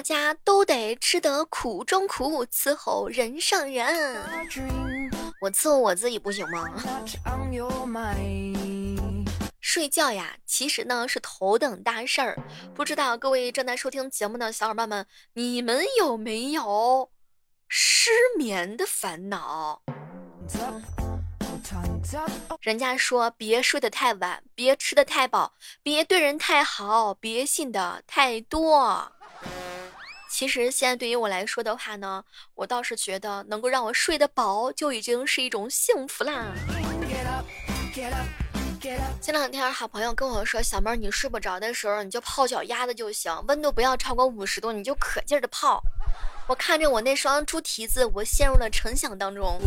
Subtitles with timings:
[0.00, 3.86] 大家都得吃得苦中苦，伺候人上人。
[5.42, 6.66] 我伺候我自己不行吗？
[9.60, 12.38] 睡觉呀，其实呢是头等大事儿。
[12.74, 17.10] 不知道各位正在收听节目的小伙伴们，你们有没有
[17.68, 18.08] 失
[18.38, 19.82] 眠的烦恼？
[22.62, 29.12] 人家说别睡得太晚，别吃得太饱，别对人太好，别信的太多。
[30.30, 36.46] 其实现在对于我来说的话呢，我倒是觉得能够让我睡得饱就已经是一种幸福啦。
[39.20, 45.82] 前两天好朋友跟我说，小妹儿你睡不着的时候你就泡脚丫子就行，温度不要超过五十度，你就可劲儿的泡。
[46.46, 49.60] 我看着我那双猪蹄子，我陷入了沉想当中。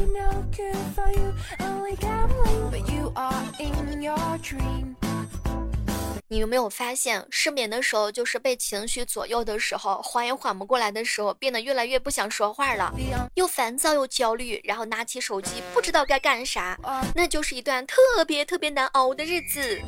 [6.33, 12.91] 你有没有发现，失眠的时候就是被情绪左右的时候，缓也缓不过来的时候，变得越来越不想说话了，
[13.35, 16.75] 又烦躁又焦虑，然后拿起手机不知道该干啥，
[17.13, 19.79] 那就是一段特别特别难熬的日子。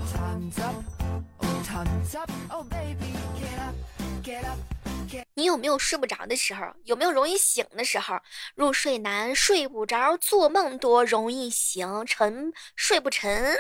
[5.34, 6.62] 你有没有睡不着的时候？
[6.84, 8.20] 有没有容易醒的时候？
[8.54, 13.58] 入睡难，睡不着，做梦多，容易醒，沉睡不沉。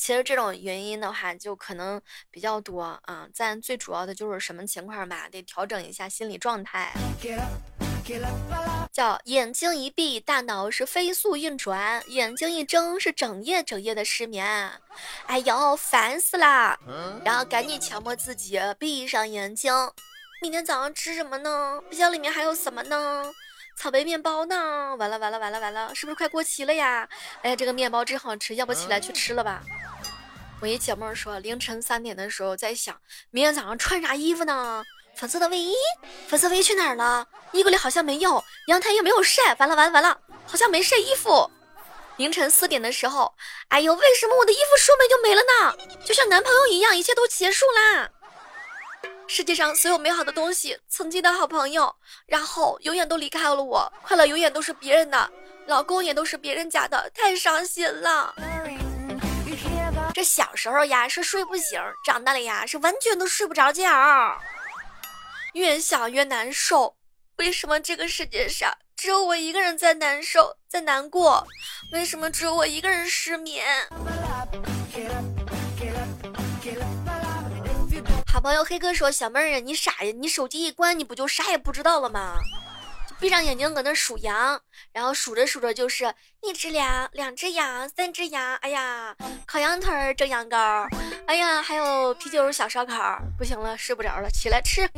[0.00, 3.28] 其实这种原因的话，就可能比较多啊。
[3.36, 5.28] 但最主要的就是什么情况吧？
[5.30, 6.90] 得调整一下心理状态。
[8.90, 14.72] 叫眼睛一闭，大脑是飞速运转；眼睛一睁，是整夜整夜的失眠。
[15.26, 16.80] 哎呦，烦死啦！
[17.22, 19.70] 然后赶紧强迫自己闭上眼睛。
[20.40, 21.78] 明天早上吃什么呢？
[21.90, 23.30] 冰箱里面还有什么呢？
[23.80, 24.94] 草莓面包呢？
[24.98, 27.08] 完了完了完了完了，是不是快过期了呀？
[27.40, 29.62] 哎呀，这个面包真好吃，要不起来去吃了吧？
[30.60, 32.94] 我一姐妹说，凌晨三点的时候在想，
[33.30, 34.84] 明天早上穿啥衣服呢？
[35.14, 35.74] 粉色的卫衣，
[36.28, 37.26] 粉色卫衣去哪儿了？
[37.52, 39.54] 衣柜里好像没有，阳台也没有晒。
[39.54, 41.50] 完了完了完了，好像没晒衣服。
[42.16, 43.34] 凌晨四点的时候，
[43.68, 45.74] 哎呦，为什么我的衣服说没就没了呢？
[46.04, 48.10] 就像男朋友一样，一切都结束啦。
[49.32, 51.94] 世界上所有美好的东西，曾经的好朋友，
[52.26, 55.30] 然后永远都离开了我，快乐永远都是别人的，
[55.68, 58.34] 老公也都是别人家的，太伤心了。
[60.12, 63.86] 这小时候呀是睡不醒，长大了呀是完全都睡不着觉。
[65.52, 66.96] 越想越难受，
[67.36, 71.46] 为什么这个世界上只有我一个人在难受，在难过？
[71.92, 73.64] 为什么只有我一个人失眠？
[78.32, 80.12] 好朋友黑哥说：“小妹儿啊，你傻呀？
[80.20, 82.36] 你手机一关，你不就啥也不知道了吗？
[83.18, 88.54] 闭上眼睛搁那数羊，然后数着数着就是一只羊，两只羊，三只羊。
[88.58, 90.88] 哎呀，烤羊腿儿，蒸羊羔。
[91.26, 93.20] 哎呀，还有啤酒小烧烤。
[93.36, 94.88] 不行了，睡不着了，起来吃。”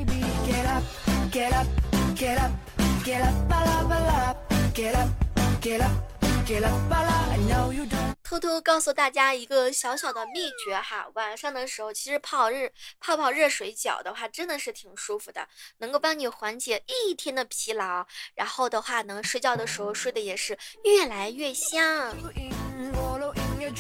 [8.33, 15.47] 偷偷告诉大家一个小小的秘诀哈，晚上的时候其实泡热泡泡热水脚的话，真的是挺舒服的，
[15.79, 22.17] 能够帮你缓解一天的疲劳，然后的话呢，睡觉的时候睡得也是越来越香。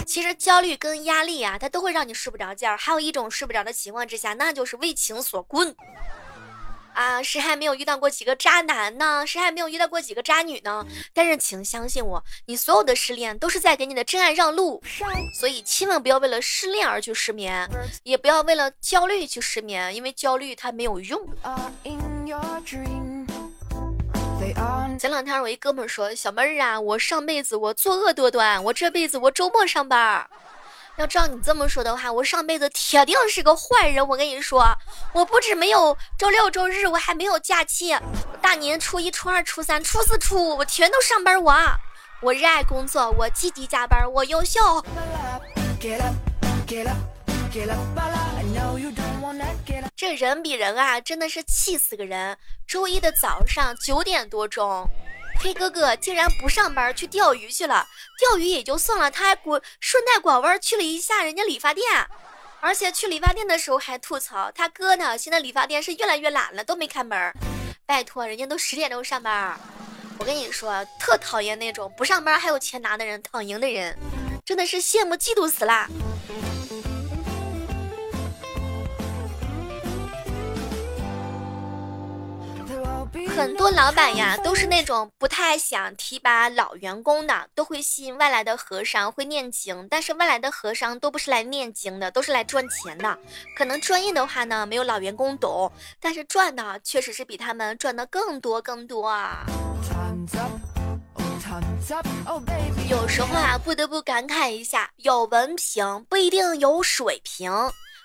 [0.04, 2.76] 其实焦虑跟压力啊，它都会让你睡不着觉。
[2.76, 5.74] 还有一种睡不着的情况之下，那就是为情所困。
[6.94, 9.26] 啊，谁还没有遇到过几个渣男呢？
[9.26, 10.84] 谁还没有遇到过几个渣女呢？
[11.12, 14.82] 但是请相信我，你所有的失恋都是在给你的真爱让路，
[15.38, 17.68] 所以千万不要为了失恋而去失眠，
[18.02, 21.26] 也不要为了焦虑去失眠，因为焦虑它没有用。
[24.98, 30.28] 前两天我一哥们说，小妹儿啊，我上辈子我作恶多端，我这辈子我周末上班。
[30.96, 34.06] 要照你这么说的话，我上辈子铁定是个坏人。
[34.06, 34.76] 我跟你说，
[35.14, 37.96] 我不止没有周六周日，我还没有假期。
[38.42, 41.42] 大年初一、初二、初三、初四、初五，我全都上班。
[41.42, 41.54] 我，
[42.20, 44.60] 我热爱工作，我积极加班，我优秀。
[49.96, 52.36] 这人比人啊，真的是气死个人。
[52.66, 54.88] 周一的早上九点多钟。
[55.42, 57.84] 黑哥哥竟然不上班去钓鱼去了，
[58.16, 61.84] 钓鱼也就算了，他还拐顺带拐弯去了一下人家理发店，
[62.60, 65.18] 而且去理发店的时候还吐槽他哥呢。
[65.18, 67.32] 现在理发店是越来越懒了，都没开门。
[67.84, 69.58] 拜托，人家都十点钟上班。
[70.20, 73.98] 我跟你说，特讨厌那种不上班还有钱拿的人，躺赢的人，
[74.46, 75.88] 真的是羡慕嫉妒死啦。
[83.28, 93.18] 很多老板呀，都是那种不太想提拔老员工的，都会吸引外来的和尚会念经，但是外来的和尚都不是来念经的，都是来赚钱的。
[93.56, 95.70] 可能专业的话呢，没有老员工懂，
[96.00, 99.44] 但是赚的确实是比他们赚的更多更多啊。
[102.88, 107.52] 有时候啊，不得不感慨一下，有文凭不一定有水平，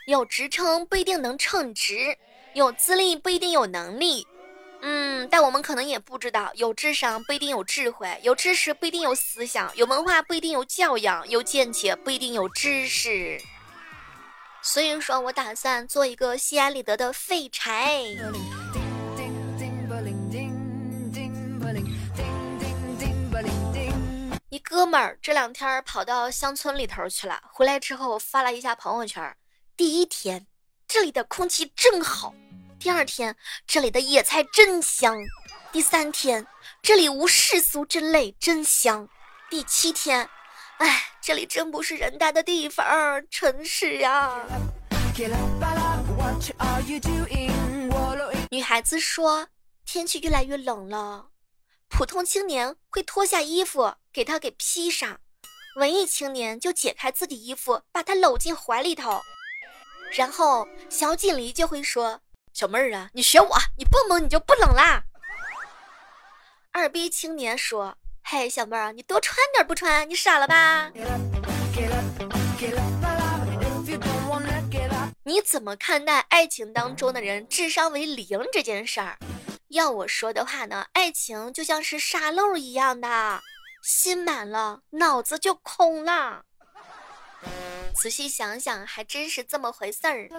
[0.08, 2.18] 有职称不一定能称职，
[2.54, 4.28] 有资历不一定有能力。
[4.90, 13.38] 嗯，但我们可能也不知道，有智商不一定有智慧，有知识不一定有思想，有文化不一定有教养，有见解不一定有知识。
[14.62, 18.02] 所以说我打算做一个心安理得的废柴。
[24.48, 29.36] 一哥们儿这两天跑到乡村里头去了，回来之后发了一下朋友圈。
[29.76, 30.48] 第一天，
[30.88, 32.34] 这里的空气真好。
[32.80, 33.36] 第二天，
[33.66, 35.16] 这里的野菜真香；
[35.72, 36.46] 第三天，
[36.82, 39.08] 这里无世俗之类，真香；
[39.50, 40.30] 第七天，
[40.78, 42.86] 哎，这里真不是人待的地方，
[43.32, 44.46] 城市呀。
[48.52, 49.48] 女孩子说，
[49.84, 51.30] 天气越来越冷了，
[51.90, 55.20] 普通青年会脱下衣服给他给披上，
[55.78, 59.20] 文艺青年就解开自己衣服把他搂进怀里头，
[60.14, 62.22] 然后小锦鲤就会说。
[62.58, 65.04] 小妹儿啊，你学我，你蹦蹦你就不冷啦。
[66.72, 67.96] 二逼青年说
[68.26, 70.10] ：“嘿，小妹儿，你多穿点不穿？
[70.10, 70.90] 你傻了吧？”
[75.24, 79.20] 你怎么看待爱情当中的人智商为零这件事儿？
[79.68, 83.40] 要我说的话呢，爱情就像是沙漏一样的，
[83.84, 86.42] 心满了，脑子就空了。
[87.94, 90.30] 仔细想想，还真是这么回事儿。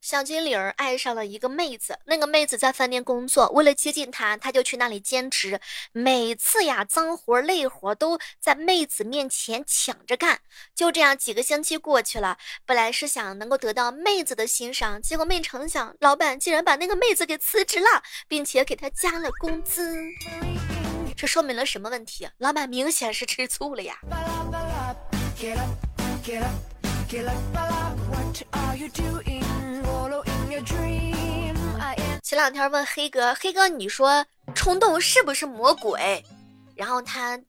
[0.00, 5.60] 小精灵爱上了一个妹子，那个妹子在饭店工作，为了接近她，他就去那里兼职。
[5.92, 10.40] 每次呀，脏活累活都在妹子面前抢着干。
[10.74, 19.96] 就这样，几个星期过去了，本来是想能够得到妹子的欣赏，结果没成想，老板竟然把那个妹子给辞职了，并且给她加了工资。
[21.16, 22.28] 这说明了什么问题？
[22.38, 23.98] 老板明显是吃醋了呀。
[27.08, 27.24] 前
[32.36, 34.26] 两天问黑哥，黑哥你说
[34.56, 36.24] 冲动是不是魔鬼？
[36.74, 37.40] 然后他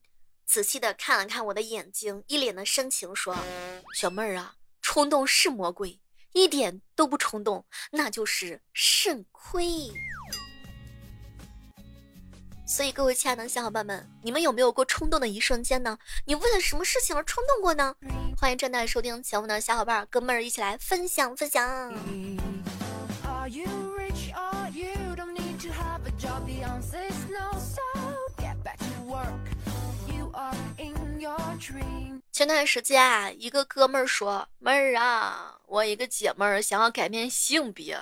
[0.45, 3.35] 仔细的看了看我的眼睛，一脸的深情说
[3.97, 5.99] ：“小妹儿啊，冲动是魔鬼，
[6.33, 9.65] 一点都不冲动，那就是肾亏。”
[12.69, 15.97] 所以，各位亲爱的小伙伴们，你们有没有过冲动的一瞬间呢？
[16.25, 17.95] 你为了什么事情而冲动过呢？
[18.37, 21.93] 欢迎正在收听节目的小伙伴、哥们儿一起来分享分享。
[32.33, 37.97] 前段时间啊，一个哥们儿说：“妹儿啊，我一个姐们儿想要改变性别，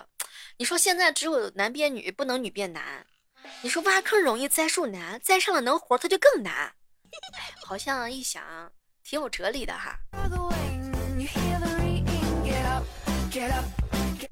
[0.57, 3.05] 你说现在只有男变女，不能女变男。”
[3.61, 6.53] 你说挖坑容易栽树难，栽上了能活，它就更难。
[6.53, 8.43] 哎，好像一想
[9.03, 9.97] 挺有哲理的哈。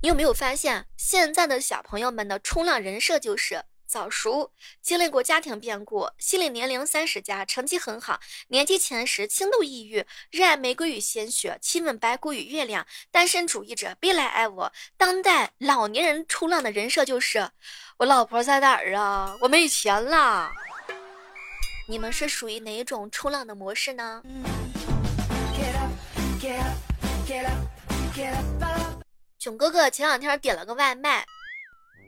[0.01, 4.51] 你有没有发现，现在的小朋友们的冲浪人设就是早熟，
[4.81, 14.71] 经历过家庭变故，心理年龄三十加，成绩很好，年级前十，轻度抑郁，热爱玫瑰与鲜血，亲吻白骨与月亮，单身主义者，别来爱我。
[14.97, 17.49] 当代老年人冲浪的人设就是。
[17.97, 19.37] 我老婆在哪儿啊？
[19.41, 20.51] 我没钱了。
[21.87, 24.21] 你们是属于哪一种冲浪的模式呢？
[24.25, 24.43] 嗯
[29.39, 31.25] 囧哥哥前两天点了个外卖，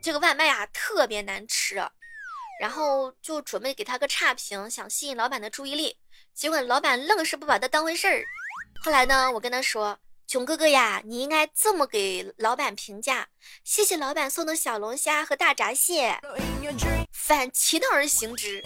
[0.06, 1.84] 这个外卖啊特别难吃，
[2.62, 5.98] 然后就准备给他个差评，想吸引老板的注意力，
[6.32, 8.24] 结果老板愣是不把他当回事儿。
[8.84, 9.98] 后来呢，我跟他说。
[10.28, 13.28] 囧哥哥呀，你应该这么给老板评价：
[13.64, 16.20] 谢谢老板送的小龙虾和大闸蟹，
[17.12, 18.64] 反其道而行之。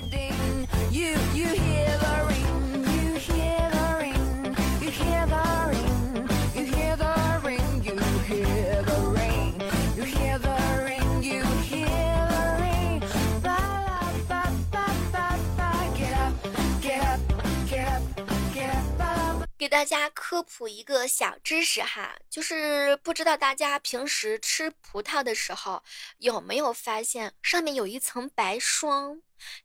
[19.80, 25.82] 大家科普一个小知识哈，就是不知道大家平时吃葡萄的时候
[26.18, 29.22] 有没有发现上面有一层白霜？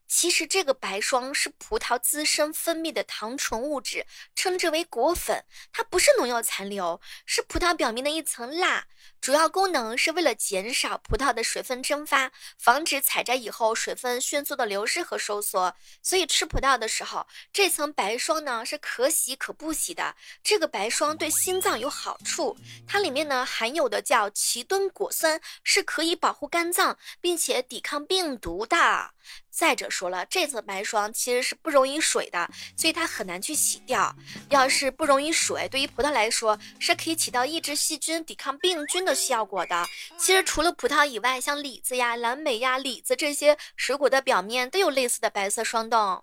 [0.07, 4.05] 其实这个白霜是葡萄自身分泌的糖醇物质，
[4.35, 8.85] 称之为果粉，它不是农药残留，是葡萄表面的一层蜡。
[9.21, 15.75] 主要功能是为了减少葡萄的水分蒸发，防止采摘以后水分迅速的流失和收缩。
[16.03, 20.15] 所以吃葡萄的时候，这层白霜呢是可洗可不洗的。
[20.43, 22.55] 这个白霜对心脏有好处，
[22.87, 29.11] 它里面呢含有的叫奇敦果酸，是可以保护肝脏并且抵抗病毒的。
[29.55, 34.13] 再者说了，这层白霜其实是不溶于水的，所以它很难去洗掉。
[34.49, 39.87] 要是不溶于水，对于葡萄来说是可以起到抑制细菌、抵抗病菌的效果的。
[40.19, 46.21] 其实除了葡萄以外，像李子呀、蓝莓呀、李子这些水果的表面都有类似的白色霜冻。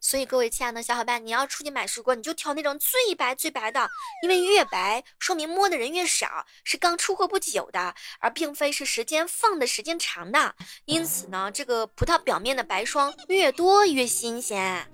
[0.00, 3.90] 所以各位亲爱的小伙伴，你要出去买水果，你就挑那种最白最白的，
[4.22, 10.54] 因为越白说明摸的人越少，是刚出货不久的，而并非是时间放的时间长的。
[10.84, 12.51] 因此呢，这个葡萄表面。
[12.56, 14.86] 的白霜越多越新鲜。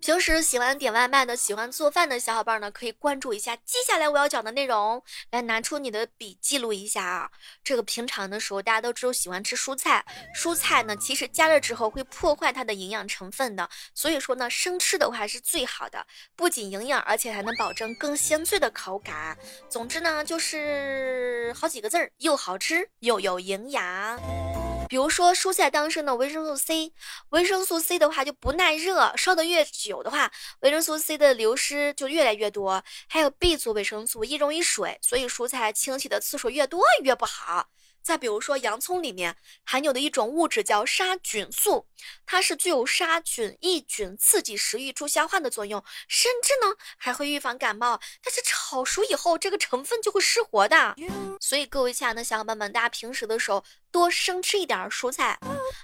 [0.00, 7.30] 平时喜欢点外卖的、喜欢做饭的小伙伴呢，可以关注一下接下来我要讲的内容，来拿出你的笔记录一下啊。
[7.62, 10.04] 这个平常的时候，大家都知道喜欢吃蔬菜，
[10.34, 19.36] 蔬菜呢其实加热之后会破坏它的营养成分的，所以说呢生吃的话是最好的，不仅营养，而且还能保证更鲜脆的口感。
[19.68, 24.49] 总之呢就是好几个字儿，又好吃又有营养。
[24.90, 26.92] 比如说蔬菜当中的维生素 C，
[27.28, 30.32] 维生素 C 的话就不耐热，烧的越久的话，
[30.62, 32.82] 维生素 C 的流失就越来越多。
[33.08, 37.68] 还有 B 族维生素易溶于水，所以蔬菜清洗的次数越多越不好。
[38.02, 41.86] 再比如说，洋葱里面含有的一种物质叫杀菌素，
[42.26, 48.00] 它是具有杀菌、抑菌、刺激食欲、助消化的作用，甚至呢还会预防感冒。
[48.22, 50.94] 但是炒熟以后，这个成分就会失活的。
[51.40, 55.38] 所以各位亲爱的小伙伴们，大家平时的时候多生吃一点蔬菜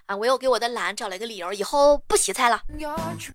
[0.06, 0.16] 啊！
[0.16, 2.62] 我又给我的懒找了一个理由，以后不洗菜了，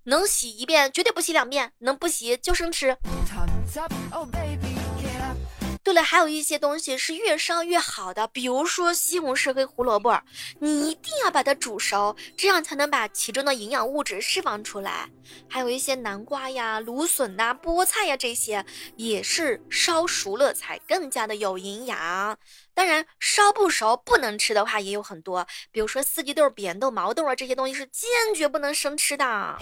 [0.04, 2.98] 能洗一遍绝对不洗两遍，能不洗就生吃。
[5.84, 10.22] 对了，还有一些东西是越烧越好的，比如说西红柿和胡萝卜，
[10.60, 15.10] 你一定要把它煮熟，这样才能把其中的营养物质释放出来。
[15.50, 18.64] 还有一些南瓜呀、芦笋呐、菠菜呀，这些
[18.96, 22.38] 也是烧熟了才更加的有营养。
[22.76, 29.58] 当然，烧不熟不能吃的话也有很多，比如说四季豆、扁豆、毛豆啊，这些东西是坚决不能生吃的。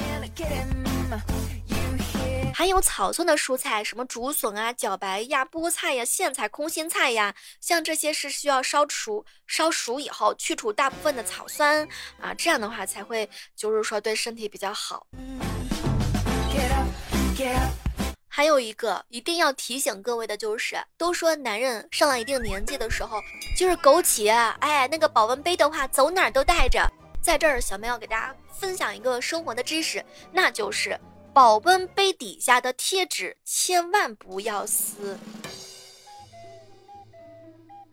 [2.59, 11.87] 含有草酸的蔬菜，什么竹笋啊、茭白呀、菠菜呀、苋菜、空心菜呀，像这些是需要烧熟，烧熟以后去除大部分的草酸
[12.19, 15.07] 啊，这样的话才会就是说对身体比较好。
[18.27, 23.21] 还有一个一定要提醒各位的就是，都说男人上了一定年纪的时候
[23.57, 26.85] 就是枸杞，哎，那个保温杯的话走哪儿都带着。
[27.21, 30.99] 在这儿，小妹要给大家分享一个生活的知识，那就是。
[31.33, 35.17] 保温杯底下的贴纸千万不要撕，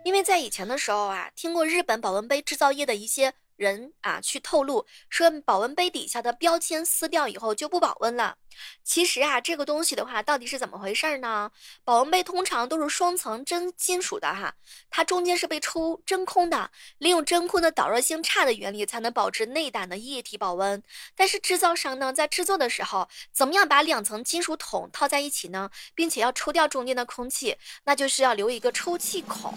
[0.05, 3.35] 因为在以前的时候啊，听过日本保温杯制造业的一些。
[3.56, 8.36] 人啊，去透露说保温杯底下的标签撕掉以后就不保温了。
[8.82, 11.50] 其实啊，这个东西的话，到底是怎么回事呢？
[11.84, 14.54] 保温杯通常都是双层真金属的哈，
[14.88, 20.82] 它中间是被抽真空的，利用真空的导热性差的原理才能保持内胆的液体保温。
[21.14, 25.70] 但是制造商呢，在制作的时候，怎么样把两层金属桶套在一起呢？
[25.94, 29.54] 并且要抽掉中间的空气，那就是要留一个抽气孔。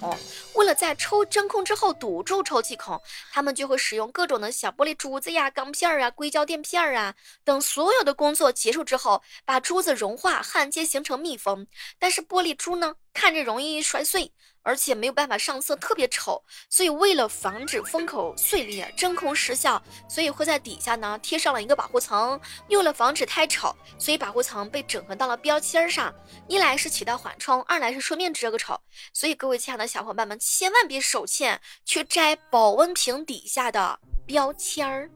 [0.55, 3.01] 为了在抽真空之后堵住抽气孔，
[3.31, 3.77] 他们就会。
[3.89, 11.65] 使用各种的小玻璃珠子呀、钢片儿啊、硅胶垫片儿啊等所有的工作结束之后，把珠子融化焊接形成密封。
[11.97, 14.31] 但是玻璃珠呢，看着容易摔碎，
[14.63, 16.43] 而且没有办法上色，特别丑。
[16.69, 22.39] 所以为了防止封口碎裂、真空失效，所以会在底下呢贴上了一个保护层。
[22.69, 26.13] 为了防止太丑，所以保护层被整合到了标签上。
[26.47, 28.79] 一来是起到缓冲，二来是顺便遮个丑。
[29.13, 33.99] 所以各位亲爱的小伙伴们，千万别手欠去摘保温瓶底下的。
[34.25, 35.09] 标签儿。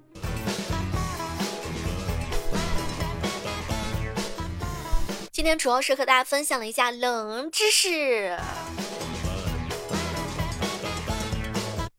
[5.31, 8.35] 今天主要是和大家分享了一下冷知识。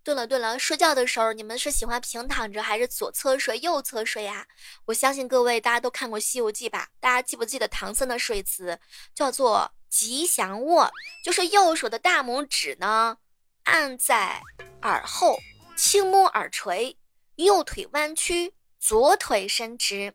[0.04, 4.46] 对了对了，睡觉的时候你们是喜欢平躺着还是左侧睡右侧睡呀？
[4.84, 6.90] 我相信各位大家都看过《西游记》吧？
[7.00, 8.78] 大家记不记得唐僧的睡姿
[9.14, 10.90] 叫做吉祥卧？
[11.25, 13.16] 就是右手的大拇指呢
[13.64, 14.40] 按在
[14.82, 15.38] 耳后。
[15.76, 16.96] 轻摸耳垂，
[17.34, 20.14] 右腿弯曲，左腿伸直。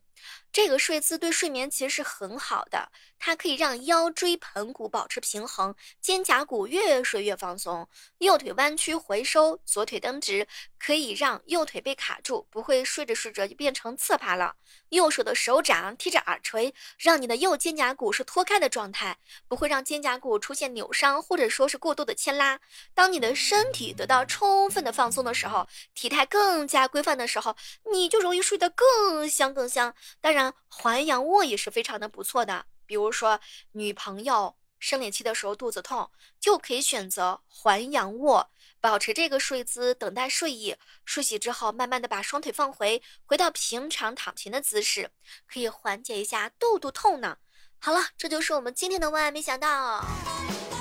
[0.51, 7.87] 这个睡姿对睡眠其实是很好的，它可以让腰椎盆骨保持平衡，肩胛骨越睡越放松。
[8.17, 10.47] 右腿弯曲回收，左腿蹬直，
[10.79, 14.55] 可以让右腿被卡住，不会睡着睡着就变成侧趴了。
[14.89, 19.17] 右手的手掌贴着耳垂，让你的右肩胛骨是脱开的状态，
[19.47, 22.59] 不会让肩胛骨出现扭伤或者说是过度的牵拉。
[22.93, 27.55] 当你的身体得到充分的放松的时候，体态更加规范的时候，
[27.91, 29.93] 你就容易睡得更香更香。
[30.19, 32.65] 当然，环仰卧也是非常的不错的。
[32.85, 33.39] 比如说，
[33.73, 36.09] 女朋友生理期的时候肚子痛，
[36.39, 40.75] 就可以选择环仰卧，保持这个睡姿，等待睡意。
[41.05, 45.11] 睡醒之后，慢慢的把双腿放回，回到平常躺平的姿势，
[45.47, 47.37] 可以缓解一下肚肚痛呢。
[47.77, 50.05] 好了，这就是我们今天的万万没想到。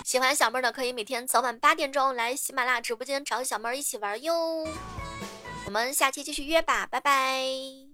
[0.05, 4.67] 喜欢小妹儿的可以每天早晚八点钟来喜马拉雅直播间找小妹儿一起玩哟。
[5.67, 7.88] 我们下期继续约吧，拜拜。